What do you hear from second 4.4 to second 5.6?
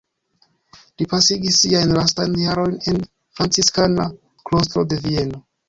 klostro de Vieno.